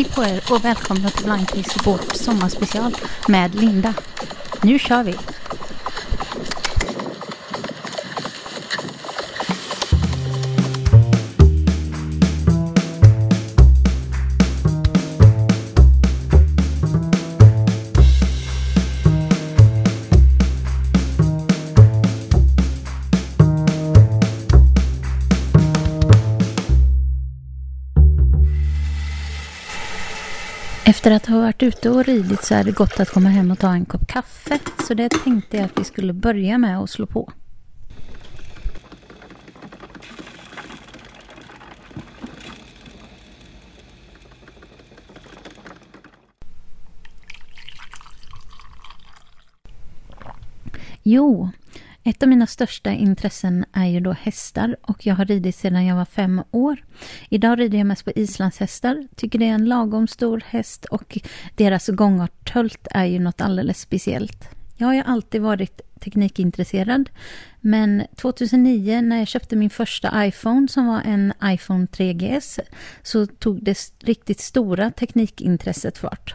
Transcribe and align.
Hej 0.00 0.08
på 0.14 0.24
er 0.24 0.52
och 0.52 0.64
välkomna 0.64 1.10
till 1.10 1.24
Blankis 1.24 1.72
Support 1.72 2.16
sommarspecial 2.16 2.96
med 3.28 3.54
Linda. 3.54 3.94
Nu 4.62 4.78
kör 4.78 5.02
vi! 5.02 5.14
Efter 31.00 31.10
att 31.10 31.26
ha 31.26 31.40
varit 31.40 31.62
ute 31.62 31.90
och 31.90 32.04
ridit 32.04 32.44
så 32.44 32.54
är 32.54 32.64
det 32.64 32.72
gott 32.72 33.00
att 33.00 33.10
komma 33.10 33.28
hem 33.28 33.50
och 33.50 33.58
ta 33.58 33.72
en 33.72 33.84
kopp 33.84 34.06
kaffe. 34.06 34.58
Så 34.88 34.94
det 34.94 35.08
tänkte 35.08 35.56
jag 35.56 35.66
att 35.66 35.80
vi 35.80 35.84
skulle 35.84 36.12
börja 36.12 36.58
med 36.58 36.78
att 36.78 36.90
slå 36.90 37.06
på. 37.06 37.32
Jo, 51.02 51.50
ett 52.04 52.22
av 52.22 52.28
mina 52.28 52.46
största 52.46 52.90
intressen 52.90 53.64
är 53.72 53.86
ju 53.86 54.00
då 54.00 54.12
hästar 54.12 54.76
och 54.82 55.06
jag 55.06 55.14
har 55.14 55.24
ridit 55.24 55.56
sedan 55.56 55.86
jag 55.86 55.96
var 55.96 56.04
fem 56.04 56.42
år. 56.50 56.84
Idag 57.28 57.60
rider 57.60 57.78
jag 57.78 57.86
mest 57.86 58.04
på 58.04 58.10
islandshästar, 58.10 59.08
tycker 59.16 59.38
det 59.38 59.48
är 59.48 59.54
en 59.54 59.64
lagom 59.64 60.08
stor 60.08 60.42
häst 60.46 60.84
och 60.84 61.18
deras 61.54 61.88
gångart 61.88 62.52
tölt 62.52 62.88
är 62.90 63.04
ju 63.04 63.18
något 63.18 63.40
alldeles 63.40 63.80
speciellt. 63.80 64.48
Jag 64.76 64.86
har 64.86 64.94
ju 64.94 65.02
alltid 65.06 65.40
varit 65.40 65.80
teknikintresserad 66.00 67.10
men 67.60 68.02
2009 68.16 69.00
när 69.00 69.18
jag 69.18 69.28
köpte 69.28 69.56
min 69.56 69.70
första 69.70 70.26
iPhone 70.26 70.68
som 70.68 70.86
var 70.86 71.00
en 71.00 71.32
iPhone 71.44 71.86
3GS 71.86 72.60
så 73.02 73.26
tog 73.26 73.64
det 73.64 73.78
riktigt 74.00 74.40
stora 74.40 74.90
teknikintresset 74.90 75.98
fart. 75.98 76.34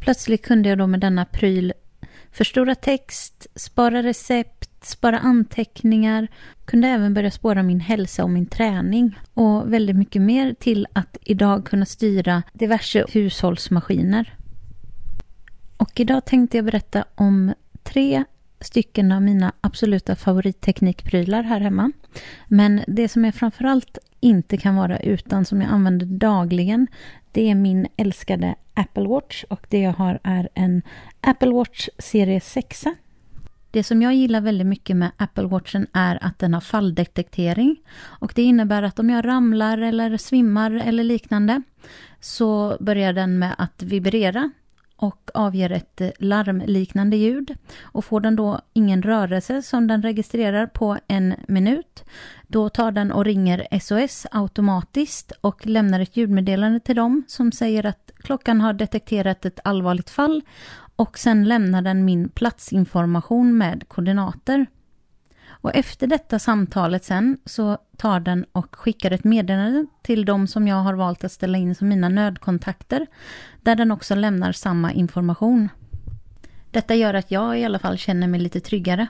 Plötsligt 0.00 0.44
kunde 0.44 0.68
jag 0.68 0.78
då 0.78 0.86
med 0.86 1.00
denna 1.00 1.24
pryl 1.24 1.72
förstora 2.36 2.74
text, 2.74 3.46
spara 3.54 4.02
recept, 4.02 4.55
spara 4.84 5.18
anteckningar, 5.18 6.28
kunde 6.64 6.88
även 6.88 7.14
börja 7.14 7.30
spåra 7.30 7.62
min 7.62 7.80
hälsa 7.80 8.24
och 8.24 8.30
min 8.30 8.46
träning 8.46 9.18
och 9.34 9.72
väldigt 9.72 9.96
mycket 9.96 10.22
mer 10.22 10.54
till 10.58 10.86
att 10.92 11.16
idag 11.22 11.66
kunna 11.66 11.86
styra 11.86 12.42
diverse 12.52 13.04
hushållsmaskiner. 13.08 14.34
Och 15.76 16.00
idag 16.00 16.24
tänkte 16.24 16.58
jag 16.58 16.64
berätta 16.64 17.04
om 17.14 17.54
tre 17.82 18.24
stycken 18.60 19.12
av 19.12 19.22
mina 19.22 19.52
absoluta 19.60 20.16
favoritteknikprylar 20.16 21.42
här 21.42 21.60
hemma. 21.60 21.92
Men 22.48 22.80
det 22.86 23.08
som 23.08 23.24
jag 23.24 23.34
framförallt 23.34 23.98
inte 24.20 24.56
kan 24.56 24.76
vara 24.76 24.98
utan, 24.98 25.44
som 25.44 25.60
jag 25.60 25.70
använder 25.70 26.06
dagligen, 26.06 26.86
det 27.32 27.50
är 27.50 27.54
min 27.54 27.86
älskade 27.96 28.54
Apple 28.74 29.08
Watch 29.08 29.44
och 29.50 29.66
det 29.68 29.80
jag 29.80 29.92
har 29.92 30.18
är 30.22 30.48
en 30.54 30.82
Apple 31.20 31.50
Watch 31.50 31.88
serie 31.98 32.40
6 32.40 32.84
det 33.70 33.84
som 33.84 34.02
jag 34.02 34.14
gillar 34.14 34.40
väldigt 34.40 34.66
mycket 34.66 34.96
med 34.96 35.10
Apple 35.16 35.46
Watchen 35.46 35.86
är 35.92 36.24
att 36.24 36.38
den 36.38 36.54
har 36.54 36.60
falldetektering. 36.60 37.76
Och 37.98 38.32
det 38.34 38.42
innebär 38.42 38.82
att 38.82 38.98
om 38.98 39.10
jag 39.10 39.24
ramlar 39.24 39.78
eller 39.78 40.16
svimmar 40.16 40.70
eller 40.70 41.04
liknande 41.04 41.62
så 42.20 42.76
börjar 42.80 43.12
den 43.12 43.38
med 43.38 43.54
att 43.58 43.82
vibrera 43.82 44.50
och 44.96 45.30
avger 45.34 45.72
ett 45.72 46.00
eh, 46.00 46.10
larmliknande 46.18 47.16
ljud. 47.16 47.56
Och 47.82 48.04
får 48.04 48.20
den 48.20 48.36
då 48.36 48.60
ingen 48.72 49.02
rörelse 49.02 49.62
som 49.62 49.86
den 49.86 50.02
registrerar 50.02 50.66
på 50.66 50.98
en 51.08 51.34
minut, 51.48 52.04
då 52.46 52.68
tar 52.68 52.92
den 52.92 53.12
och 53.12 53.24
ringer 53.24 53.78
SOS 53.80 54.26
automatiskt 54.30 55.32
och 55.40 55.66
lämnar 55.66 56.00
ett 56.00 56.16
ljudmeddelande 56.16 56.80
till 56.80 56.96
dem 56.96 57.22
som 57.28 57.52
säger 57.52 57.86
att 57.86 58.10
klockan 58.16 58.60
har 58.60 58.72
detekterat 58.72 59.44
ett 59.44 59.60
allvarligt 59.64 60.10
fall 60.10 60.42
och 60.96 61.18
sen 61.18 61.44
lämnar 61.44 61.82
den 61.82 62.04
min 62.04 62.28
platsinformation 62.28 63.58
med 63.58 63.88
koordinater. 63.88 64.66
Och 65.66 65.74
efter 65.74 66.06
detta 66.06 66.38
samtalet 66.38 67.04
sen 67.04 67.38
så 67.44 67.78
tar 67.96 68.20
den 68.20 68.44
och 68.52 68.76
skickar 68.76 69.10
ett 69.10 69.24
meddelande 69.24 69.86
till 70.02 70.24
de 70.24 70.46
som 70.46 70.68
jag 70.68 70.76
har 70.76 70.94
valt 70.94 71.24
att 71.24 71.32
ställa 71.32 71.58
in 71.58 71.74
som 71.74 71.88
mina 71.88 72.08
nödkontakter, 72.08 73.06
där 73.62 73.74
den 73.74 73.92
också 73.92 74.14
lämnar 74.14 74.52
samma 74.52 74.92
information. 74.92 75.68
Detta 76.70 76.94
gör 76.94 77.14
att 77.14 77.30
jag 77.30 77.60
i 77.60 77.64
alla 77.64 77.78
fall 77.78 77.98
känner 77.98 78.28
mig 78.28 78.40
lite 78.40 78.60
tryggare. 78.60 79.06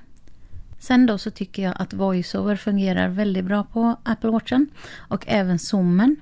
Sen 0.79 1.07
då 1.07 1.19
så 1.19 1.31
tycker 1.31 1.63
jag 1.63 1.75
att 1.79 1.93
VoiceOver 1.93 2.57
fungerar 2.57 3.09
väldigt 3.09 3.45
bra 3.45 3.65
på 3.65 3.97
Apple 4.03 4.31
Watchen 4.31 4.69
och 4.97 5.25
även 5.29 5.59
Zoomen. 5.59 6.17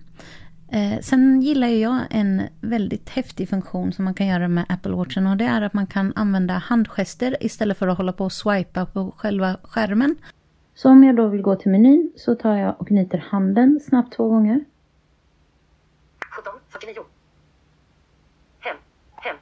Eh, 0.74 1.00
sen 1.00 1.40
gillar 1.40 1.68
jag 1.68 2.00
en 2.10 2.42
väldigt 2.60 3.08
häftig 3.08 3.48
funktion 3.48 3.92
som 3.92 4.04
man 4.04 4.14
kan 4.14 4.26
göra 4.26 4.48
med 4.48 4.64
Apple 4.68 4.92
Watchen 4.92 5.26
och 5.26 5.36
det 5.36 5.44
är 5.44 5.62
att 5.62 5.74
man 5.74 5.86
kan 5.86 6.12
använda 6.16 6.54
handgester 6.54 7.36
istället 7.40 7.78
för 7.78 7.88
att 7.88 7.96
hålla 7.96 8.12
på 8.12 8.24
och 8.24 8.32
swipa 8.32 8.86
på 8.86 9.14
själva 9.16 9.56
skärmen. 9.62 10.16
Så 10.74 10.90
om 10.90 11.04
jag 11.04 11.16
då 11.16 11.28
vill 11.28 11.42
gå 11.42 11.56
till 11.56 11.70
menyn 11.70 12.12
så 12.16 12.34
tar 12.34 12.56
jag 12.56 12.80
och 12.80 12.88
knyter 12.88 13.18
handen 13.18 13.80
snabbt 13.80 14.16
två 14.16 14.28
gånger. 14.28 14.64
17, 16.30 16.52
Hem, 18.58 18.76
hem. 19.16 19.36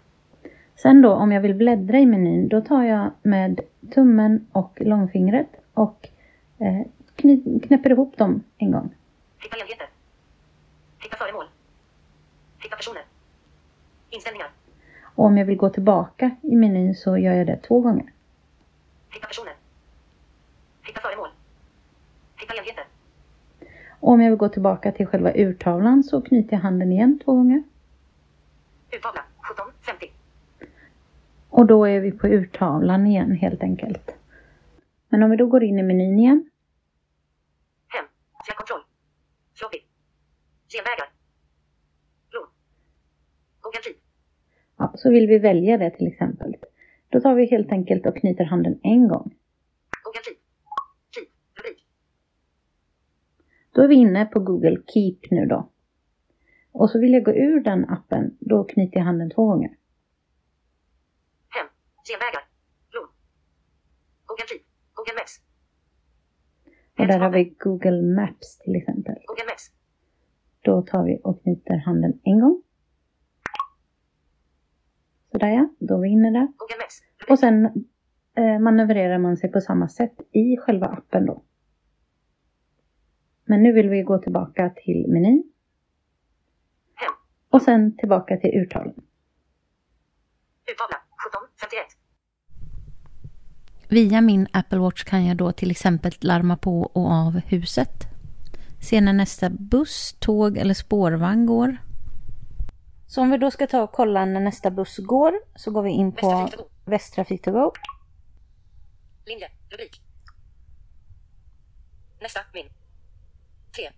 Sen 0.83 1.03
då 1.03 1.13
om 1.13 1.33
jag 1.33 1.41
vill 1.41 1.55
bläddra 1.55 1.99
i 1.99 2.07
menyn 2.07 2.49
då 2.49 2.61
tar 2.61 2.83
jag 2.83 3.11
med 3.23 3.61
tummen 3.95 4.47
och 4.53 4.79
långfingret 4.81 5.49
och 5.75 6.09
eh, 6.59 6.87
knäpper 7.63 7.91
ihop 7.91 8.17
dem 8.17 8.43
en 8.59 8.71
gång. 8.71 8.95
Hitta 9.39 9.57
enheter. 9.57 9.92
Hitta 11.03 11.17
föremål. 11.17 11.47
Hitta 12.59 12.77
personer. 12.77 13.05
Inställningar. 14.11 14.51
Och 15.15 15.25
om 15.25 15.39
jag 15.39 15.47
vill 15.47 15.57
gå 15.57 15.71
tillbaka 15.71 16.37
i 16.43 16.57
menyn 16.57 16.95
så 16.95 17.19
gör 17.19 17.35
jag 17.35 17.47
det 17.47 17.57
två 17.57 17.81
gånger. 17.81 18.13
Hitta 19.11 19.27
personer. 19.27 19.55
Hitta 20.83 21.01
föremål. 21.01 21.29
Hitta 22.37 22.55
enheter. 22.55 22.85
Och 24.01 24.13
om 24.13 24.21
jag 24.21 24.31
vill 24.31 24.39
gå 24.39 24.49
tillbaka 24.49 24.93
till 24.93 25.07
själva 25.07 25.33
urtavlan 25.35 26.05
så 26.05 26.23
knyter 26.23 26.53
jag 26.53 26.61
handen 26.61 26.93
igen 26.93 27.21
två 27.25 27.33
gånger. 27.35 27.63
Urtavla 28.93 29.25
17.50. 29.83 30.11
Och 31.49 31.67
då 31.67 31.85
är 31.85 32.01
vi 32.01 32.13
på 32.13 32.27
urtavlan 32.27 33.07
igen 33.07 33.33
helt 33.33 33.63
enkelt. 33.63 34.15
Men 35.09 35.23
om 35.23 35.31
vi 35.31 35.37
då 35.37 35.47
går 35.47 35.63
in 35.63 35.79
i 35.79 35.83
menyn 35.83 36.19
igen. 36.19 36.51
Hem. 37.89 38.05
Fjärrkontroll. 38.47 38.83
Floppy. 39.55 39.79
Genvägar. 40.69 41.09
Blod. 42.31 42.49
Google 43.61 43.81
Keep. 43.83 43.97
Ja, 44.77 44.92
så 45.03 45.11
vill 45.11 45.27
vi 45.27 45.39
välja 45.39 45.79
det 45.79 45.91
till 45.91 46.07
exempel. 46.07 46.57
Då 47.09 47.21
tar 47.21 47.35
vi 47.35 47.47
helt 47.47 47.73
enkelt 47.73 48.07
och 48.07 48.17
knyter 48.17 48.45
handen 48.45 48.81
en 48.83 49.09
gång. 49.09 49.35
Då 53.75 53.83
är 53.83 53.89
vi 53.89 53.95
inne 53.95 54.27
på 54.27 54.41
Google 54.41 54.83
Keep 54.87 55.19
nu 55.31 55.47
då. 55.47 55.71
Och 56.73 56.91
så 56.91 57.01
vill 57.01 57.13
jag 57.13 57.25
gå 57.25 57.33
ur 57.33 57.61
den 57.61 57.91
appen, 57.91 58.37
då 58.41 58.65
knyter 58.65 58.97
jag 58.99 59.05
handen 59.05 59.31
två 59.31 59.47
gånger. 59.47 59.69
Hem. 61.49 61.67
Genvägar. 62.09 62.43
Blod. 62.91 63.09
Google 64.27 64.45
Keep. 64.49 64.63
Google 64.93 65.15
Maps. 65.15 65.41
Och 66.99 67.07
där 67.07 67.19
har 67.19 67.31
vi 67.31 67.45
Google 67.45 68.03
Maps 68.03 68.59
till 68.59 68.77
exempel. 68.77 69.15
Google 69.27 69.45
Maps. 69.45 69.71
Då 70.61 70.83
tar 70.83 71.05
vi 71.05 71.21
och 71.25 71.43
knyter 71.43 71.77
handen 71.77 72.21
en 72.25 72.41
gång. 72.41 72.63
Sådär 75.33 75.49
ja, 75.49 75.69
då 75.79 75.95
är 75.97 76.01
vi 76.01 76.09
inne 76.09 76.31
där. 76.31 76.49
Och 77.29 77.39
sen 77.39 77.65
eh, 78.37 78.59
manövrerar 78.59 79.19
man 79.19 79.37
sig 79.37 79.53
på 79.53 79.61
samma 79.61 79.89
sätt 79.89 80.15
i 80.33 80.57
själva 80.57 80.87
appen 80.87 81.27
då. 81.27 81.43
Men 83.45 83.63
nu 83.63 83.73
vill 83.73 83.89
vi 83.89 84.03
gå 84.03 84.19
tillbaka 84.19 84.71
till 84.71 85.07
menyn. 85.09 85.53
Och 87.51 87.63
sen 87.63 87.97
tillbaka 87.97 88.37
till 88.37 88.51
urtalen. 88.51 88.95
Urtavla 90.71 90.97
17.51. 91.61 92.03
Via 93.89 94.21
min 94.21 94.47
Apple 94.53 94.79
Watch 94.79 95.05
kan 95.05 95.27
jag 95.27 95.37
då 95.37 95.53
till 95.53 95.71
exempel 95.71 96.13
larma 96.21 96.57
på 96.57 96.81
och 96.81 97.11
av 97.11 97.33
huset. 97.33 98.07
Se 98.81 99.01
när 99.01 99.13
nästa 99.13 99.51
buss, 99.51 100.17
tåg 100.21 100.57
eller 100.57 100.75
spårvagn 100.75 101.47
går. 101.47 101.77
Så 103.13 103.21
om 103.21 103.31
vi 103.31 103.39
då 103.39 103.51
ska 103.51 103.67
ta 103.67 103.83
och 103.83 103.93
kolla 103.93 104.25
när 104.25 104.41
nästa 104.41 104.71
buss 104.71 104.99
går 104.99 105.35
så 105.55 105.71
går 105.71 105.83
vi 105.83 105.91
in 105.91 106.13
på 106.13 106.49
Västtrafik 106.85 107.43
to 107.43 107.51
go. 107.51 107.73
Linje. 109.27 109.51
Rubrik. 109.71 110.01
Nästa. 112.21 112.41
Min. 112.55 112.67
3. 113.77 113.91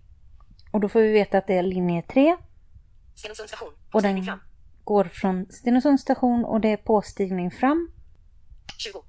Och 0.71 0.79
då 0.79 0.89
får 0.89 0.99
vi 0.99 1.11
veta 1.11 1.37
att 1.37 1.47
det 1.47 1.53
är 1.53 1.63
linje 1.63 2.01
3. 2.01 2.37
Stenungsund 3.15 3.49
station. 3.49 3.73
Och 3.91 4.01
den 4.01 4.23
fram. 4.23 4.39
går 4.83 5.03
från 5.03 5.45
Stenungsunds 5.49 6.01
station 6.01 6.45
och 6.45 6.61
det 6.61 6.69
är 6.69 6.77
påstigning 6.77 7.51
fram. 7.51 7.91
20. 8.77 9.03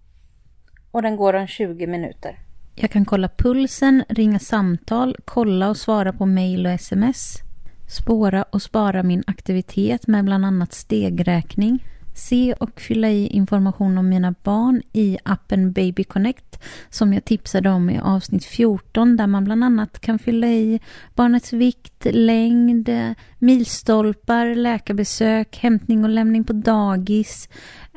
Och 0.91 1.03
den 1.03 1.17
går 1.17 1.35
om 1.35 1.47
20 1.47 1.87
minuter. 1.87 2.39
Jag 2.75 2.91
kan 2.91 3.05
kolla 3.05 3.29
pulsen, 3.29 4.05
ringa 4.09 4.39
samtal, 4.39 5.17
kolla 5.25 5.69
och 5.69 5.77
svara 5.77 6.13
på 6.13 6.27
mail 6.27 6.67
och 6.67 6.73
sms. 6.73 7.46
Spåra 7.89 8.43
och 8.43 8.63
spara 8.63 9.03
min 9.03 9.23
aktivitet 9.27 10.07
med 10.07 10.25
bland 10.25 10.47
annat 10.47 10.73
stegräkning. 10.73 11.85
Se 12.15 12.53
och 12.53 12.81
fylla 12.81 13.09
i 13.09 13.27
information 13.27 13.99
om 13.99 14.09
mina 14.09 14.35
barn 14.43 14.83
i 14.93 15.19
appen 15.23 15.73
Baby 15.73 16.05
Connect 16.05 16.63
som 16.91 17.13
jag 17.13 17.25
tipsade 17.25 17.71
om 17.71 17.91
i 17.91 17.99
avsnitt 17.99 18.45
14 18.45 19.17
där 19.17 19.27
man 19.27 19.45
bland 19.45 19.65
annat 19.65 20.01
kan 20.01 20.19
fylla 20.19 20.47
i 20.47 20.81
barnets 21.15 21.53
vikt, 21.53 22.07
längd, 22.11 22.91
milstolpar, 23.39 24.55
läkarbesök, 24.55 25.57
hämtning 25.57 26.05
och 26.05 26.11
lämning 26.11 26.45
på 26.45 26.53
dagis, 26.53 27.49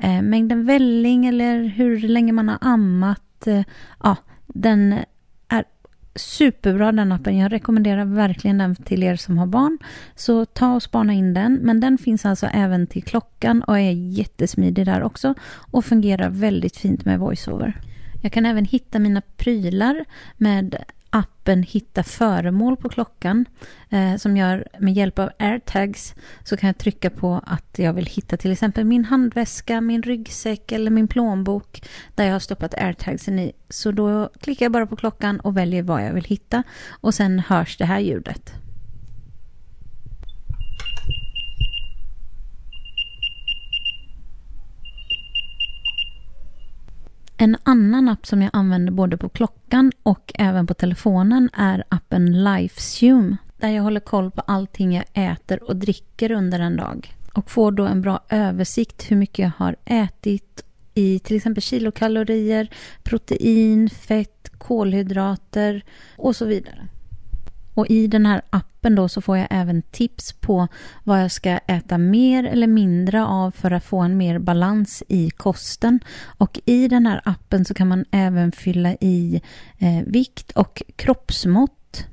eh, 0.01 0.21
mängden 0.21 0.65
välling 0.65 1.25
eller 1.25 1.63
hur 1.63 2.00
länge 2.00 2.33
man 2.33 2.50
har 2.50 2.57
ammat. 2.62 3.47
Eh, 3.47 3.63
ja, 4.03 4.15
den 4.47 4.95
superbra 6.19 6.92
den 6.92 7.12
appen. 7.12 7.38
Jag 7.38 7.51
rekommenderar 7.51 8.06
verkligen 8.06 8.57
den 8.57 8.75
till 8.75 9.04
er 9.04 9.16
som 9.16 9.38
har 9.38 9.48
barn. 9.48 9.77
Så 10.16 10.45
ta 10.45 10.75
och 10.75 10.83
spana 10.83 11.13
in 11.13 11.33
den. 11.33 11.54
Men 11.54 11.80
den 11.80 11.98
finns 11.98 12.25
alltså 12.25 12.45
även 12.45 12.88
till 12.88 13.04
klockan 13.04 13.63
och 13.63 13.80
är 13.80 13.92
jättesmidig 13.92 14.86
där 14.86 15.04
också. 15.04 15.33
Och 15.71 15.86
fungerar 15.86 16.30
väldigt 16.30 16.77
fint 16.77 17.06
med 17.06 17.19
voiceover. 17.19 17.74
Jag 18.21 18.31
kan 18.31 18.45
även 18.45 18.66
hitta 18.66 19.00
mina 19.00 19.21
prylar 19.38 20.06
med 20.38 20.75
appen 21.09 21.63
Hitta 21.63 22.03
föremål 22.03 22.77
på 22.77 22.89
klockan 22.89 23.45
eh, 23.89 24.15
som 24.15 24.38
gör 24.38 24.67
med 24.79 24.94
hjälp 24.94 25.19
av 25.19 25.29
airtags 25.39 26.15
så 26.44 26.57
kan 26.57 26.67
jag 26.67 26.77
trycka 26.77 27.09
på 27.09 27.41
att 27.45 27.79
jag 27.79 27.94
vill 27.94 28.06
hitta 28.06 28.38
till 28.38 28.51
exempel 28.51 28.85
min 28.85 29.06
handväska, 29.06 29.81
min 29.81 30.03
ryggsäck 30.03 30.71
eller 30.71 30.91
min 30.91 31.07
plånbok 31.07 31.81
där 32.15 32.25
jag 32.25 32.31
har 32.31 32.39
stoppat 32.39 32.73
airtagsen 32.73 33.39
i. 33.39 33.51
Så 33.69 33.91
då 33.91 34.29
klickar 34.41 34.65
jag 34.65 34.71
bara 34.71 34.88
på 34.88 34.95
klockan 34.95 35.39
och 35.39 35.57
väljer 35.57 35.83
vad 35.83 36.06
jag 36.06 36.13
vill 36.13 36.25
hitta 36.25 36.63
och 36.89 37.13
sen 37.13 37.39
hörs 37.39 37.77
det 37.77 37.85
här 37.85 38.00
ljudet. 38.00 38.58
En 47.41 47.57
annan 47.63 48.09
app 48.09 48.25
som 48.25 48.41
jag 48.41 48.50
använder 48.53 48.91
både 48.91 49.18
på 49.18 49.30
klockan 49.30 49.91
och 50.03 50.31
även 50.36 50.68
på 50.68 50.74
telefonen 50.74 51.50
är 51.53 51.83
appen 51.89 52.44
Lifezoom. 52.44 53.38
Där 53.57 53.69
jag 53.69 53.83
håller 53.83 54.00
koll 54.00 54.31
på 54.31 54.41
allting 54.41 54.95
jag 54.95 55.06
äter 55.13 55.63
och 55.63 55.75
dricker 55.75 56.31
under 56.31 56.59
en 56.59 56.77
dag. 56.77 57.15
Och 57.33 57.51
får 57.51 57.71
då 57.71 57.86
en 57.86 58.01
bra 58.01 58.19
översikt 58.30 59.12
hur 59.12 59.15
mycket 59.15 59.39
jag 59.39 59.51
har 59.57 59.75
ätit 59.86 60.63
i 60.94 61.19
till 61.19 61.36
exempel 61.36 61.63
kilokalorier, 61.63 62.69
protein, 63.03 63.89
fett, 63.89 64.51
kolhydrater 64.57 65.83
och 66.18 66.35
så 66.35 66.45
vidare. 66.45 66.88
Och 67.80 67.88
i 67.90 68.08
den 68.08 68.26
här 68.26 68.42
appen 68.50 68.96
då 68.96 69.10
så 69.10 69.22
får 69.22 69.38
jag 69.38 69.48
även 69.50 69.81
tips 69.81 70.34
på 70.34 70.68
vad 71.04 71.24
jag 71.24 71.31
ska 71.31 71.50
äta 71.50 71.98
mer 71.98 72.44
eller 72.44 72.68
mindre 72.68 73.26
av 73.26 73.52
för 73.52 73.72
att 73.72 73.84
få 73.84 74.00
en 74.00 74.18
mer 74.18 74.40
balans 74.40 75.04
i 75.08 75.30
kosten. 75.30 76.00
Och 76.24 76.60
i 76.66 76.88
den 76.88 77.06
här 77.06 77.22
appen 77.26 77.66
så 77.66 77.74
kan 77.74 77.88
man 77.88 78.06
även 78.12 78.52
fylla 78.52 78.94
i 78.94 79.42
eh, 79.78 80.04
vikt 80.06 80.52
och 80.52 80.81
kroppsmått. 80.96 82.06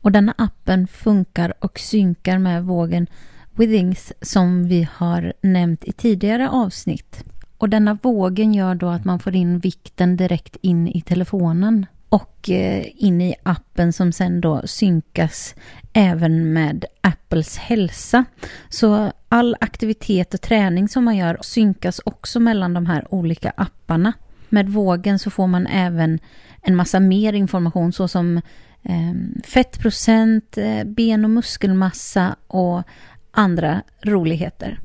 Och 0.00 0.12
denna 0.12 0.34
appen 0.38 0.86
funkar 0.86 1.54
och 1.58 1.78
synkar 1.78 2.38
med 2.38 2.64
vågen 2.64 3.06
Withings 3.54 4.12
som 4.20 4.68
vi 4.68 4.88
har 4.92 5.32
nämnt 5.40 5.84
i 5.84 5.92
tidigare 5.92 6.50
avsnitt. 6.50 7.24
Och 7.58 7.68
denna 7.68 7.98
vågen 8.02 8.54
gör 8.54 8.74
då 8.74 8.88
att 8.88 9.04
man 9.04 9.18
får 9.18 9.34
in 9.34 9.58
vikten 9.58 10.16
direkt 10.16 10.56
in 10.60 10.88
i 10.88 11.00
telefonen 11.00 11.86
och 12.08 12.50
eh, 12.50 12.86
in 12.94 13.20
i 13.20 13.34
appen 13.42 13.92
som 13.92 14.12
sen 14.12 14.40
då 14.40 14.62
synkas 14.64 15.54
även 15.92 16.52
med 16.52 16.84
Apples 17.00 17.58
hälsa. 17.58 18.24
Så 18.68 19.12
all 19.28 19.56
aktivitet 19.60 20.34
och 20.34 20.40
träning 20.40 20.88
som 20.88 21.04
man 21.04 21.16
gör 21.16 21.38
synkas 21.40 22.00
också 22.04 22.40
mellan 22.40 22.74
de 22.74 22.86
här 22.86 23.14
olika 23.14 23.52
apparna. 23.56 24.12
Med 24.48 24.68
vågen 24.68 25.18
så 25.18 25.30
får 25.30 25.46
man 25.46 25.66
även 25.66 26.18
en 26.62 26.76
massa 26.76 27.00
mer 27.00 27.32
information 27.32 27.92
såsom 27.92 28.36
eh, 28.82 29.40
fettprocent, 29.44 30.58
eh, 30.58 30.84
ben 30.84 31.24
och 31.24 31.30
muskelmassa 31.30 32.36
och 32.46 32.82
andra 33.30 33.82
roligheter. 34.02 34.80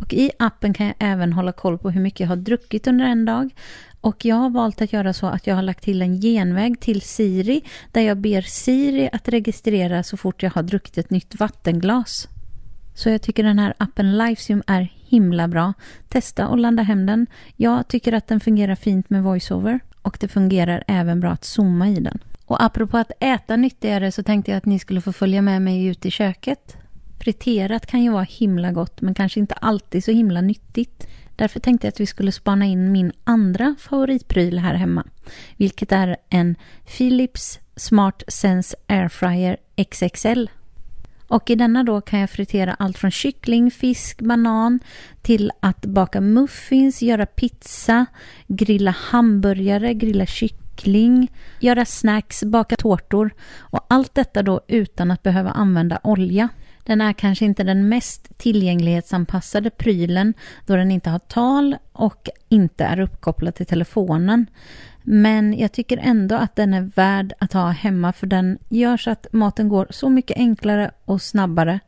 Och 0.00 0.14
i 0.14 0.30
appen 0.38 0.74
kan 0.74 0.86
jag 0.86 0.94
även 0.98 1.32
hålla 1.32 1.52
koll 1.52 1.78
på 1.78 1.90
hur 1.90 2.00
mycket 2.00 2.20
jag 2.20 2.28
har 2.28 2.36
druckit 2.36 2.86
under 2.86 3.04
en 3.04 3.24
dag. 3.24 3.50
Och 4.00 4.24
jag 4.24 4.36
har 4.36 4.50
valt 4.50 4.82
att 4.82 4.92
göra 4.92 5.12
så 5.12 5.26
att 5.26 5.46
jag 5.46 5.54
har 5.54 5.62
lagt 5.62 5.84
till 5.84 6.02
en 6.02 6.20
genväg 6.20 6.80
till 6.80 7.00
Siri 7.00 7.62
där 7.92 8.00
jag 8.00 8.16
ber 8.16 8.42
Siri 8.42 9.10
att 9.12 9.28
registrera 9.28 10.02
så 10.02 10.16
fort 10.16 10.42
jag 10.42 10.50
har 10.50 10.62
druckit 10.62 10.98
ett 10.98 11.10
nytt 11.10 11.40
vattenglas. 11.40 12.28
Så 12.94 13.08
jag 13.08 13.22
tycker 13.22 13.44
den 13.44 13.58
här 13.58 13.74
appen 13.78 14.18
Lifesim 14.18 14.62
är 14.66 14.92
himla 15.08 15.48
bra. 15.48 15.72
Testa 16.08 16.48
och 16.48 16.58
ladda 16.58 16.82
hem 16.82 17.06
den. 17.06 17.26
Jag 17.56 17.88
tycker 17.88 18.12
att 18.12 18.26
den 18.26 18.40
fungerar 18.40 18.74
fint 18.74 19.10
med 19.10 19.22
voiceover 19.22 19.80
och 20.02 20.16
det 20.20 20.28
fungerar 20.28 20.84
även 20.86 21.20
bra 21.20 21.30
att 21.30 21.44
zooma 21.44 21.88
i 21.88 21.94
den. 21.94 22.18
Och 22.46 22.62
apropå 22.62 22.98
att 22.98 23.12
äta 23.20 23.56
nyttigare 23.56 24.12
så 24.12 24.22
tänkte 24.22 24.50
jag 24.50 24.58
att 24.58 24.66
ni 24.66 24.78
skulle 24.78 25.00
få 25.00 25.12
följa 25.12 25.42
med 25.42 25.62
mig 25.62 25.86
ut 25.86 26.06
i 26.06 26.10
köket. 26.10 26.76
Friterat 27.20 27.86
kan 27.86 28.02
ju 28.02 28.10
vara 28.10 28.22
himla 28.22 28.72
gott 28.72 29.00
men 29.00 29.14
kanske 29.14 29.40
inte 29.40 29.54
alltid 29.54 30.04
så 30.04 30.10
himla 30.10 30.40
nyttigt. 30.40 31.06
Därför 31.36 31.60
tänkte 31.60 31.86
jag 31.86 31.92
att 31.92 32.00
vi 32.00 32.06
skulle 32.06 32.32
spana 32.32 32.64
in 32.64 32.92
min 32.92 33.12
andra 33.24 33.76
favoritpryl 33.78 34.58
här 34.58 34.74
hemma. 34.74 35.04
Vilket 35.56 35.92
är 35.92 36.16
en 36.28 36.56
Philips 36.96 37.58
Smart 37.76 38.22
Sense 38.28 38.76
Airfryer 38.86 39.56
XXL. 39.90 40.50
Och 41.28 41.50
i 41.50 41.54
denna 41.54 41.84
då 41.84 42.00
kan 42.00 42.20
jag 42.20 42.30
fritera 42.30 42.74
allt 42.74 42.98
från 42.98 43.10
kyckling, 43.10 43.70
fisk, 43.70 44.20
banan 44.20 44.80
till 45.22 45.52
att 45.60 45.86
baka 45.86 46.20
muffins, 46.20 47.02
göra 47.02 47.26
pizza, 47.26 48.06
grilla 48.46 48.90
hamburgare, 48.90 49.94
grilla 49.94 50.26
kyckling, 50.26 51.32
göra 51.60 51.84
snacks, 51.84 52.44
baka 52.44 52.76
tårtor 52.76 53.30
och 53.58 53.86
allt 53.88 54.14
detta 54.14 54.42
då 54.42 54.60
utan 54.68 55.10
att 55.10 55.22
behöva 55.22 55.50
använda 55.50 56.00
olja. 56.02 56.48
Den 56.84 57.00
är 57.00 57.12
kanske 57.12 57.44
inte 57.44 57.64
den 57.64 57.88
mest 57.88 58.38
tillgänglighetsanpassade 58.38 59.70
prylen 59.70 60.34
då 60.66 60.76
den 60.76 60.90
inte 60.90 61.10
har 61.10 61.18
tal 61.18 61.76
och 61.92 62.28
inte 62.48 62.84
är 62.84 63.00
uppkopplad 63.00 63.54
till 63.54 63.66
telefonen. 63.66 64.46
Men 65.02 65.58
jag 65.58 65.72
tycker 65.72 65.98
ändå 65.98 66.34
att 66.34 66.56
den 66.56 66.74
är 66.74 66.90
värd 66.94 67.32
att 67.38 67.52
ha 67.52 67.68
hemma 67.70 68.12
för 68.12 68.26
den 68.26 68.58
gör 68.68 68.96
så 68.96 69.10
att 69.10 69.26
maten 69.32 69.68
går 69.68 69.86
så 69.90 70.08
mycket 70.08 70.36
enklare 70.36 70.90
och 71.04 71.22
snabbare. 71.22 71.80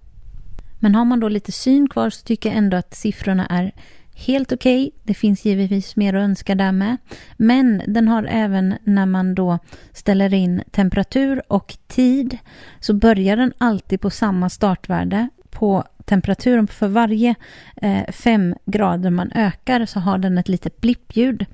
Men 0.79 0.95
har 0.95 1.05
man 1.05 1.21
då 1.21 1.29
lite 1.29 1.53
syn 1.53 1.89
kvar 1.89 2.11
så 2.11 2.25
tycker 2.25 2.49
jag 2.49 2.59
ändå 2.59 2.77
att 2.77 2.95
siffrorna 2.95 3.47
är 3.47 3.73
helt 4.15 4.53
okej. 4.53 4.87
Okay. 4.87 5.01
Det 5.03 5.15
finns 5.15 5.45
givetvis 5.45 5.97
mer 5.97 6.15
att 6.15 6.25
önska 6.25 6.55
där 6.55 6.73
med. 6.73 6.97
Men 7.37 7.83
den 7.87 8.09
har 8.09 8.25
även 8.25 8.75
när 8.85 9.07
man 9.07 9.35
då 9.35 9.59
ställer 9.93 10.35
in 10.35 10.63
temperatur 10.71 11.43
och 11.49 11.77
tid 11.87 12.39
så 12.81 12.95
börjar 12.95 13.37
den 13.37 13.53
alltid 13.59 14.01
på 14.01 14.11
samma 14.11 14.51
startvärde 14.51 15.29
på 15.51 15.85
temperaturen 16.05 16.67
för 16.67 16.89
varje 16.89 17.35
eh, 17.77 18.13
fem 18.13 18.55
grader 18.65 19.11
man 19.11 19.33
ökar 19.35 19.87
så 19.87 20.01
har 20.01 20.19
den 20.19 20.39
ett 20.39 20.49
litet 20.49 20.81
blippljud. 20.81 21.47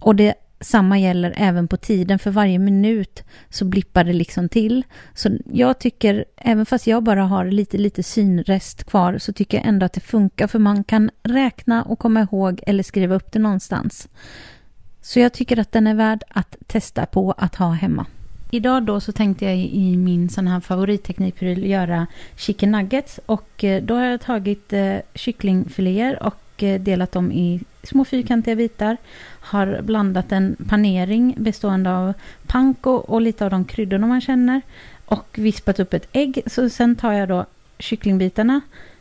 Och 0.00 0.16
det 0.16 0.34
samma 0.60 0.98
gäller 0.98 1.34
även 1.36 1.68
på 1.68 1.76
tiden, 1.76 2.18
för 2.18 2.30
varje 2.30 2.58
minut 2.58 3.22
så 3.50 3.64
blippar 3.64 4.04
det 4.04 4.12
liksom 4.12 4.48
till. 4.48 4.84
Så 5.14 5.30
jag 5.52 5.78
tycker, 5.78 6.24
även 6.36 6.66
fast 6.66 6.86
jag 6.86 7.02
bara 7.02 7.24
har 7.24 7.44
lite, 7.44 7.78
lite 7.78 8.02
synrest 8.02 8.84
kvar, 8.84 9.18
så 9.18 9.32
tycker 9.32 9.58
jag 9.58 9.66
ändå 9.66 9.86
att 9.86 9.92
det 9.92 10.00
funkar, 10.00 10.46
för 10.46 10.58
man 10.58 10.84
kan 10.84 11.10
räkna 11.22 11.82
och 11.82 11.98
komma 11.98 12.20
ihåg 12.20 12.60
eller 12.66 12.82
skriva 12.82 13.14
upp 13.14 13.32
det 13.32 13.38
någonstans. 13.38 14.08
Så 15.02 15.20
jag 15.20 15.32
tycker 15.32 15.58
att 15.58 15.72
den 15.72 15.86
är 15.86 15.94
värd 15.94 16.22
att 16.28 16.56
testa 16.66 17.06
på 17.06 17.32
att 17.32 17.54
ha 17.54 17.70
hemma. 17.72 18.06
Idag 18.50 18.82
då 18.82 19.00
så 19.00 19.12
tänkte 19.12 19.44
jag 19.44 19.56
i 19.56 19.96
min 19.96 20.28
sån 20.28 20.46
här 20.46 20.60
favoritteknikpryl 20.60 21.66
göra 21.66 22.06
chicken 22.36 22.70
nuggets 22.70 23.20
och 23.26 23.64
eh, 23.64 23.82
då 23.82 23.94
har 23.94 24.04
jag 24.04 24.20
tagit 24.20 24.72
eh, 24.72 24.96
kycklingfiléer 25.14 26.22
och 26.22 26.45
och 26.56 26.62
eh, 26.62 26.80
delat 26.80 27.12
dem 27.12 27.32
i 27.32 27.60
små 27.82 28.04
fyrkantiga 28.04 28.56
bitar. 28.56 28.96
Har 29.40 29.82
blandat 29.82 30.32
en 30.32 30.56
panering 30.68 31.34
bestående 31.38 31.90
av 31.90 32.12
panko 32.46 32.90
och 32.90 33.20
lite 33.20 33.44
av 33.44 33.50
de 33.50 33.64
kryddorna 33.64 34.06
man 34.06 34.20
känner. 34.20 34.62
Och 35.06 35.26
vispat 35.34 35.80
upp 35.80 35.94
ett 35.94 36.08
ägg. 36.12 36.42
Så 36.46 36.68
sen 36.68 36.96
tar 36.96 37.12
jag 37.12 37.28
då 37.28 37.44
kycklingbitarna. 37.78 38.60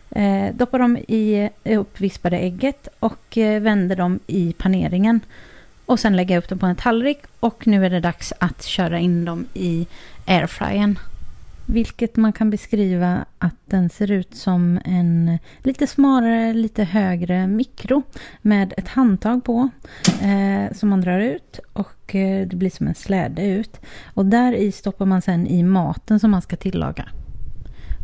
Eh, 0.10 0.56
doppar 0.56 0.80
dem 0.80 0.98
i 0.98 1.50
eh, 1.64 1.80
uppvispade 1.80 2.38
ägget 2.38 2.88
och 3.00 3.38
eh, 3.38 3.62
vänder 3.62 3.96
dem 3.96 4.20
i 4.28 4.54
paneringen. 4.58 5.20
Och 5.86 6.00
sen 6.00 6.16
lägger 6.16 6.36
jag 6.36 6.44
upp 6.44 6.50
dem 6.50 6.60
på 6.60 6.66
en 6.66 6.76
tallrik 6.76 7.20
och 7.40 7.68
nu 7.68 7.86
är 7.86 7.90
det 7.90 8.00
dags 8.00 8.34
att 8.40 8.64
köra 8.64 9.00
in 9.00 9.26
dem 9.26 9.46
i 9.54 9.88
airfryern. 10.28 11.00
Vilket 11.66 12.16
man 12.16 12.34
kan 12.34 12.50
beskriva 12.50 13.26
att 13.38 13.56
den 13.66 13.90
ser 13.90 14.12
ut 14.12 14.36
som 14.36 14.80
en 14.86 15.40
lite 15.60 15.88
smalare, 15.88 16.54
lite 16.54 16.84
högre 16.84 17.48
mikro 17.48 18.04
med 18.42 18.74
ett 18.78 18.88
handtag 18.88 19.44
på 19.44 19.70
eh, 20.22 20.74
som 20.74 20.90
man 20.90 21.02
drar 21.02 21.20
ut 21.20 21.60
och 21.74 22.16
eh, 22.16 22.48
det 22.48 22.56
blir 22.56 22.70
som 22.70 22.88
en 22.88 22.96
släde 22.96 23.48
ut. 23.48 23.80
Och 24.14 24.26
där 24.26 24.54
i 24.54 24.72
stoppar 24.72 25.06
man 25.06 25.22
sen 25.22 25.48
i 25.48 25.64
maten 25.64 26.20
som 26.20 26.32
man 26.32 26.42
ska 26.42 26.56
tillaga. 26.56 27.06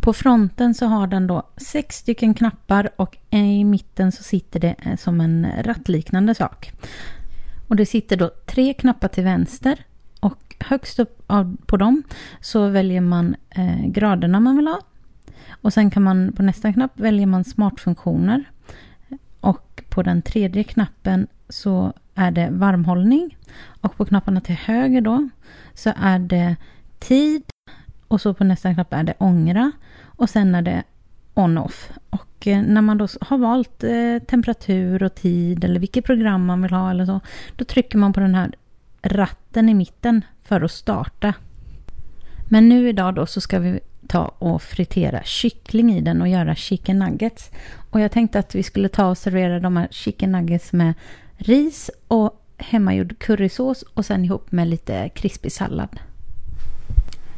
På 0.02 0.14
fronten 0.14 0.74
så 0.74 0.86
har 0.86 1.08
den 1.08 1.28
då 1.28 1.44
sex 1.58 1.96
stycken 1.96 2.34
knappar 2.34 2.90
och 2.96 3.18
i 3.30 3.64
mitten 3.64 4.12
så 4.12 4.24
sitter 4.24 4.60
det 4.60 4.76
eh, 4.86 4.98
som 4.98 5.22
en 5.22 5.48
rattliknande 5.64 6.36
sak. 6.36 6.72
Och 7.68 7.76
det 7.76 7.86
sitter 7.86 8.18
då 8.18 8.32
tre 8.46 8.74
knappar 8.74 9.08
till 9.08 9.24
vänster 9.24 9.86
och 10.22 10.56
högst 10.60 11.00
upp 11.00 11.28
på 11.66 11.78
dem 11.78 12.04
så 12.42 12.70
väljer 12.70 13.02
man 13.02 13.36
eh, 13.50 13.86
graderna 13.86 14.40
man 14.40 14.58
vill 14.58 14.68
ha. 14.68 14.80
Och 15.62 15.74
sen 15.74 15.92
kan 15.92 16.04
man 16.04 16.34
på 16.34 16.44
nästa 16.44 16.74
knapp 16.74 17.00
väljer 17.00 17.26
man 17.26 17.44
smartfunktioner. 17.44 18.44
Och 19.40 19.84
på 19.90 20.04
den 20.04 20.22
tredje 20.22 20.64
knappen 20.64 21.28
så 21.50 21.94
är 22.16 22.32
det 22.32 22.50
varmhållning. 22.52 23.38
Och 23.82 23.98
på 23.98 24.06
knapparna 24.06 24.42
till 24.42 24.56
höger 24.56 25.02
då 25.02 25.30
så 25.74 25.94
är 25.96 26.20
det 26.20 26.56
tid. 27.00 27.44
Och 28.08 28.22
så 28.22 28.34
på 28.34 28.44
nästa 28.44 28.74
knapp 28.74 28.94
är 28.94 29.04
det 29.04 29.14
ångra. 29.18 29.72
Och 30.04 30.30
sen 30.30 30.56
är 30.56 30.62
det 30.62 30.84
on-off. 31.34 31.92
Och 32.10 32.48
eh, 32.48 32.62
när 32.62 32.82
man 32.82 32.98
då 32.98 33.08
har 33.22 33.38
valt 33.38 33.84
eh, 33.84 34.20
temperatur 34.28 35.04
och 35.04 35.16
tid 35.16 35.64
eller 35.64 35.80
vilket 35.80 36.06
program 36.06 36.46
man 36.46 36.62
vill 36.62 36.72
ha 36.72 36.90
eller 36.90 37.06
så, 37.06 37.20
då 37.56 37.66
trycker 37.66 37.98
man 37.98 38.14
på 38.14 38.20
den 38.20 38.36
här 38.36 38.52
ratten 39.02 39.70
i 39.70 39.74
mitten 39.74 40.26
för 40.44 40.62
att 40.62 40.72
starta. 40.72 41.34
Men 42.50 42.70
nu 42.70 42.90
idag 42.90 43.16
då 43.16 43.26
så 43.26 43.42
ska 43.42 43.60
vi 43.60 43.80
ta 44.08 44.26
och 44.26 44.62
fritera 44.62 45.24
kyckling 45.24 45.94
i 45.94 46.02
den 46.02 46.22
och 46.22 46.28
göra 46.28 46.56
chicken 46.56 47.00
nuggets. 47.00 47.52
Och 47.90 48.00
jag 48.00 48.12
tänkte 48.12 48.40
att 48.40 48.56
vi 48.56 48.64
skulle 48.64 48.90
ta 48.90 49.10
och 49.10 49.18
servera 49.18 49.60
de 49.60 49.78
här 49.78 49.88
chicken 49.92 50.32
nuggets 50.32 50.74
med 50.74 50.94
ris 51.38 51.90
och 52.08 52.46
hemmagjord 52.58 53.20
currysås 53.20 53.84
och 53.94 54.06
sen 54.06 54.26
ihop 54.26 54.52
med 54.52 54.68
lite 54.68 55.10
krispig 55.10 55.52
sallad. 55.52 56.00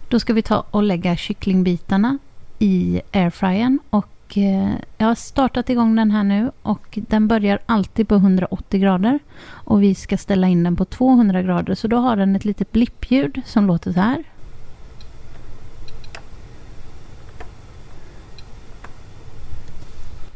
Då 0.10 0.20
ska 0.20 0.34
vi 0.34 0.42
ta 0.42 0.66
och 0.72 0.84
lägga 0.84 1.16
kycklingbitarna 1.16 2.18
i 2.60 3.02
airfryern 3.12 3.80
och 3.90 4.08
Eh, 4.38 4.72
jag 4.98 5.08
har 5.08 5.16
startat 5.16 5.70
igång 5.70 5.96
den 5.96 6.12
här 6.12 6.24
nu 6.24 6.52
och 6.62 7.00
den 7.08 7.28
börjar 7.28 7.60
alltid 7.66 8.08
på 8.08 8.16
180 8.16 8.80
grader 8.80 9.20
och 9.46 9.84
vi 9.84 9.96
ska 9.96 10.18
ställa 10.18 10.48
in 10.48 10.64
den 10.64 10.76
på 10.76 10.86
200 10.86 11.42
grader 11.42 11.76
så 11.76 11.88
då 11.88 11.98
har 11.98 12.16
den 12.16 12.36
ett 12.36 12.46
litet 12.46 12.72
blippljud 12.72 13.42
som 13.46 13.68
låter 13.68 13.94
så 13.94 14.00
här. 14.00 14.24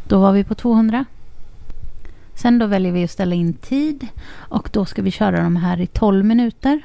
Då 0.04 0.20
var 0.20 0.32
vi 0.32 0.44
på 0.44 0.56
200. 0.56 1.06
Sen 2.36 2.60
då 2.60 2.66
väljer 2.66 2.92
vi 2.92 3.04
att 3.04 3.12
ställa 3.12 3.36
in 3.36 3.54
tid 3.54 4.08
och 4.34 4.70
då 4.74 4.86
ska 4.86 5.02
vi 5.02 5.12
köra 5.12 5.44
de 5.44 5.56
här 5.56 5.82
i 5.82 5.88
12 5.88 6.26
minuter. 6.26 6.82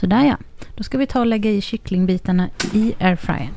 Sådär 0.00 0.24
ja. 0.24 0.36
Då 0.74 0.82
ska 0.82 0.98
vi 0.98 1.06
ta 1.06 1.20
och 1.20 1.26
lägga 1.26 1.50
i 1.50 1.60
kycklingbitarna 1.60 2.50
i 2.72 2.94
airfryern. 2.98 3.54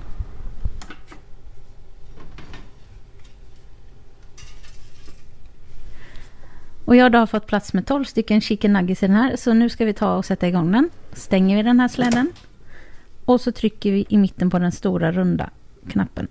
Och 6.86 6.96
jag 6.96 7.06
har 7.06 7.10
då 7.10 7.28
fått 7.28 7.48
plats 7.48 7.74
med 7.74 7.86
12 7.86 8.04
stycken 8.04 8.42
chicken 8.42 8.74
nuggets 8.74 9.04
i 9.04 9.08
den 9.08 9.16
här. 9.16 9.36
Så 9.36 9.54
nu 9.54 9.70
ska 9.70 9.86
vi 9.86 9.94
ta 9.94 10.16
och 10.16 10.26
sätta 10.26 10.48
igång 10.48 10.72
den. 10.72 10.90
Stänger 11.14 11.58
vi 11.58 11.64
den 11.64 11.80
här 11.80 11.88
släden. 11.88 12.32
Och 13.26 13.42
så 13.42 13.52
trycker 13.52 13.92
vi 13.92 14.06
i 14.10 14.18
mitten 14.18 14.50
på 14.50 14.60
den 14.60 14.72
stora 14.72 15.12
runda 15.12 15.50
knappen. 15.90 16.28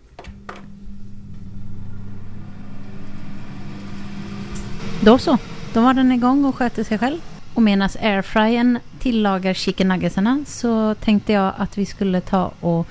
Då 5.04 5.18
så. 5.18 5.38
Då 5.74 5.80
var 5.80 5.94
den 5.94 6.12
igång 6.12 6.44
och 6.44 6.54
sköter 6.54 6.84
sig 6.84 6.98
själv. 6.98 7.18
Och 7.54 7.62
medan 7.62 7.88
airfryern 8.00 8.78
tillagar 9.00 9.54
chicken 9.54 9.88
nuggetsarna 9.88 10.44
så 10.46 10.94
tänkte 10.94 11.32
jag 11.32 11.52
att 11.56 11.78
vi 11.78 11.86
skulle 11.86 12.20
ta 12.20 12.52
och 12.60 12.86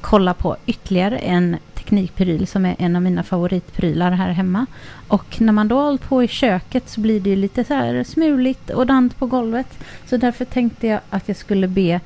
kolla 0.00 0.34
på 0.34 0.56
ytterligare 0.66 1.18
en 1.18 1.56
teknikpryl 1.74 2.46
som 2.46 2.64
är 2.66 2.76
en 2.78 2.96
av 2.96 3.02
mina 3.02 3.22
favoritprylar 3.22 4.10
här 4.10 4.30
hemma. 4.30 4.66
Och 5.08 5.40
när 5.40 5.52
man 5.52 5.68
då 5.68 5.76
har 5.76 5.84
hållit 5.84 6.08
på 6.08 6.22
i 6.22 6.28
köket 6.28 6.88
så 6.88 7.00
blir 7.00 7.20
det 7.20 7.36
lite 7.36 7.64
så 7.64 7.74
här 7.74 8.04
smuligt 8.04 8.70
och 8.70 8.86
dant 8.86 9.18
på 9.18 9.26
golvet. 9.26 9.78
Så 10.06 10.16
därför 10.16 10.44
tänkte 10.44 10.86
jag 10.86 11.00
att 11.10 11.28
jag 11.28 11.36
skulle 11.36 11.68
be 11.68 12.00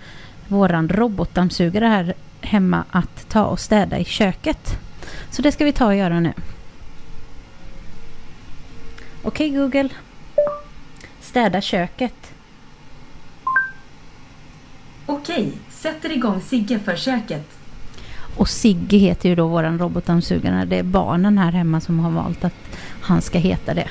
våran 0.48 0.88
robotdammsugare 0.88 1.84
här 1.84 2.14
hemma 2.40 2.84
att 2.90 3.28
ta 3.28 3.44
och 3.44 3.60
städa 3.60 3.98
i 3.98 4.04
köket. 4.04 4.78
Så 5.30 5.42
det 5.42 5.52
ska 5.52 5.64
vi 5.64 5.72
ta 5.72 5.86
och 5.86 5.96
göra 5.96 6.20
nu. 6.20 6.32
Okej 9.22 9.50
okay, 9.50 9.50
Google. 9.50 9.88
Städa 11.20 11.60
köket. 11.60 12.32
Okej, 15.10 15.52
sätter 15.70 16.12
igång 16.12 16.40
Sigge 16.40 16.78
för 16.78 16.96
köket. 16.96 17.48
Och 18.36 18.48
Sigge 18.48 18.96
heter 18.96 19.28
ju 19.28 19.34
då 19.34 19.46
våran 19.46 19.78
robotdammsugare. 19.78 20.64
Det 20.64 20.78
är 20.78 20.82
barnen 20.82 21.38
här 21.38 21.52
hemma 21.52 21.80
som 21.80 21.98
har 21.98 22.10
valt 22.10 22.44
att 22.44 22.54
han 23.00 23.22
ska 23.22 23.38
heta 23.38 23.74
det. 23.74 23.88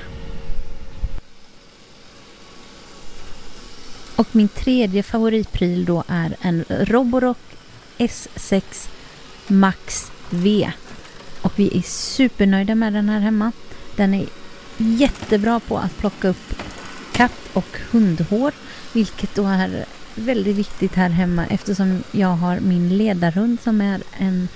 Och 4.15 4.27
min 4.31 4.47
tredje 4.47 5.03
favoritpryl 5.03 5.85
då 5.85 6.03
är 6.07 6.35
en 6.41 6.65
Roborock 6.69 7.37
S6 7.97 8.89
Max 9.47 10.11
V. 10.29 10.71
Och 11.41 11.53
vi 11.55 11.77
är 11.77 11.81
supernöjda 11.81 12.75
med 12.75 12.93
den 12.93 13.09
här 13.09 13.19
hemma. 13.19 13.51
Den 13.95 14.13
är 14.13 14.25
jättebra 14.77 15.59
på 15.59 15.77
att 15.77 15.97
plocka 15.97 16.27
upp 16.27 16.53
katt 17.11 17.49
och 17.53 17.77
hundhår. 17.91 18.51
Vilket 18.93 19.35
då 19.35 19.45
är 19.45 19.85
väldigt 20.17 20.55
viktigt 20.55 20.95
här 20.95 21.09
hemma 21.09 21.45
eftersom 21.45 22.03
jag 22.11 22.27
har 22.27 22.59
min 22.59 22.97
ledarhund 22.97 23.57
som 23.63 23.81
är 23.81 24.01
en 24.17 24.47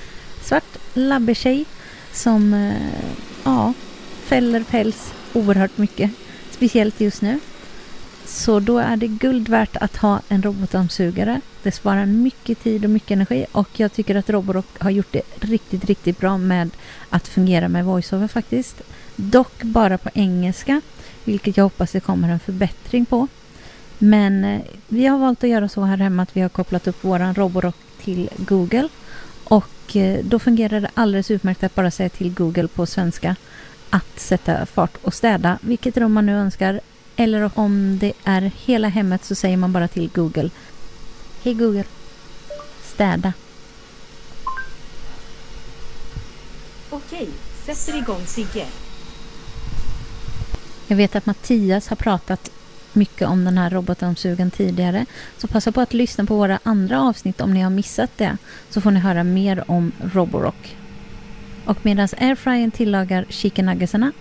svart 0.42 0.78
labbertjej 0.94 1.66
som 2.12 2.54
eh, 2.54 2.74
ja, 3.44 3.74
fäller 4.24 4.64
päls 4.64 5.14
oerhört 5.34 5.78
mycket. 5.78 6.12
Speciellt 6.52 7.02
just 7.02 7.22
nu. 7.22 7.40
Så 8.26 8.60
då 8.60 8.78
är 8.78 8.98
det 8.98 9.08
guld 9.08 9.50
värt 9.50 9.78
att 9.78 9.98
ha 9.98 10.22
en 10.30 10.42
robotdammsugare. 10.42 11.42
Det 11.64 11.72
sparar 11.72 12.06
mycket 12.06 12.64
tid 12.64 12.84
och 12.84 12.90
mycket 12.90 13.12
energi 13.12 13.46
och 13.52 13.70
jag 13.74 13.94
tycker 13.94 14.16
att 14.16 14.30
Roborock 14.30 14.80
har 14.80 14.90
gjort 14.90 15.12
det 15.12 15.22
riktigt, 15.40 15.86
riktigt 15.86 16.20
bra 16.20 16.38
med 16.38 16.70
att 17.10 17.28
fungera 17.28 17.68
med 17.68 17.86
voiceover 17.86 18.28
faktiskt. 18.28 18.82
Dock 19.16 19.64
bara 19.64 19.98
på 19.98 20.10
engelska, 20.14 20.82
vilket 21.24 21.58
jag 21.58 21.64
hoppas 21.64 21.92
det 21.92 22.00
kommer 22.00 22.30
en 22.30 22.40
förbättring 22.40 23.06
på. 23.06 23.28
Men 24.04 24.46
eh, 24.46 24.62
vi 24.88 25.06
har 25.06 25.18
valt 25.18 25.44
att 25.44 25.50
göra 25.50 25.70
så 25.70 25.82
här 25.82 25.98
hemma 25.98 26.24
att 26.24 26.38
vi 26.38 26.42
har 26.42 26.50
kopplat 26.50 26.88
upp 26.88 27.04
våran 27.04 27.36
Roborock 27.36 27.76
till 28.04 28.30
Google. 28.38 28.90
Och 29.44 29.96
eh, 29.96 30.20
då 30.24 30.40
fungerar 30.40 30.82
det 30.82 30.90
alldeles 30.94 31.32
utmärkt 31.32 31.64
att 31.64 31.76
bara 31.76 31.92
säga 31.92 32.10
till 32.10 32.34
Google 32.34 32.68
på 32.68 32.86
svenska 32.86 33.36
att 33.90 34.20
sätta 34.20 34.66
fart 34.66 34.98
och 35.02 35.14
städa 35.14 35.58
vilket 35.62 35.98
rum 35.98 36.14
man 36.14 36.26
nu 36.26 36.36
önskar. 36.36 36.82
Eller 37.16 37.52
om 37.56 37.98
det 38.00 38.14
är 38.24 38.52
hela 38.66 38.88
hemmet 38.88 39.26
så 39.26 39.36
säger 39.36 39.58
man 39.58 39.74
bara 39.74 39.88
till 39.88 40.10
Google. 40.14 40.50
Hej 41.44 41.54
Google. 41.54 41.86
Städa. 42.84 43.34
Okej, 46.90 47.30
sätter 47.66 47.98
igång 47.98 48.26
Sigge. 48.26 48.66
Jag 50.88 50.98
vet 50.98 51.16
att 51.16 51.26
Mattias 51.26 51.88
har 51.88 51.96
pratat 51.96 52.52
mycket 52.96 53.28
om 53.28 53.46
den 53.46 53.58
här 53.58 53.70
robotdammsugaren 53.70 54.52
tidigare. 54.52 55.06
Så 55.38 55.48
passa 55.48 55.72
på 55.72 55.82
att 55.82 55.94
lyssna 55.94 56.26
på 56.26 56.36
våra 56.36 56.60
andra 56.64 57.02
avsnitt 57.02 57.42
om 57.42 57.54
ni 57.54 57.62
har 57.62 57.70
missat 57.70 58.18
det. 58.18 58.38
Så 58.70 58.82
får 58.82 58.92
ni 58.92 59.00
höra 59.00 59.24
mer 59.24 59.72
om 59.72 59.92
Roborock. 60.14 60.76
Och 61.66 61.86
medan 61.86 62.08
airfryern 62.18 62.72
tillagar 62.72 63.26
chicken 63.30 63.66
nuggetsarna 63.66 64.12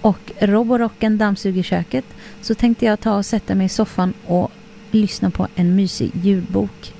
och 0.00 0.32
Roborocken 0.40 1.18
dammsuger 1.18 1.62
köket 1.62 2.04
så 2.42 2.54
tänkte 2.54 2.84
jag 2.84 3.00
ta 3.00 3.16
och 3.16 3.26
sätta 3.26 3.54
mig 3.54 3.66
i 3.66 3.68
soffan 3.68 4.14
och 4.26 4.50
lyssna 4.90 5.30
på 5.30 5.48
en 5.54 5.76
mysig 5.76 6.10
ljudbok. 6.14 6.94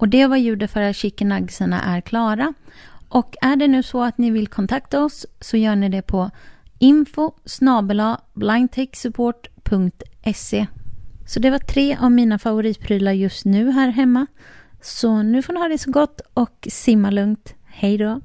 Och 0.00 0.08
det 0.08 0.26
var 0.26 0.36
ljudet 0.36 0.70
för 0.70 0.82
att 0.82 0.96
chicken 0.96 1.28
nuggetsarna 1.28 1.82
är 1.82 2.00
klara. 2.00 2.54
Och 3.08 3.36
är 3.40 3.56
det 3.56 3.68
nu 3.68 3.82
så 3.82 4.02
att 4.02 4.18
ni 4.18 4.30
vill 4.30 4.48
kontakta 4.48 5.04
oss 5.04 5.26
så 5.40 5.56
gör 5.56 5.76
ni 5.76 5.88
det 5.88 6.02
på 6.02 6.30
info 6.78 7.32
blindtechsupport.se 8.34 10.66
Så 11.26 11.40
det 11.40 11.50
var 11.50 11.58
tre 11.58 11.96
av 12.00 12.12
mina 12.12 12.38
favoritprylar 12.38 13.12
just 13.12 13.44
nu 13.44 13.70
här 13.70 13.88
hemma. 13.88 14.26
Så 14.80 15.22
nu 15.22 15.42
får 15.42 15.52
ni 15.52 15.60
ha 15.60 15.68
det 15.68 15.78
så 15.78 15.90
gott 15.90 16.20
och 16.34 16.68
simma 16.70 17.10
lugnt. 17.10 17.54
Hej 17.64 17.98
då! 17.98 18.20